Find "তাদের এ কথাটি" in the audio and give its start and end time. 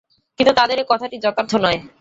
0.59-1.15